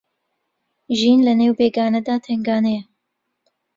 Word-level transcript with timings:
ژین 0.97 1.19
لە 1.27 1.33
نێو 1.39 1.57
بێگانەدا 1.59 2.15
تەنگانەیە 2.25 2.83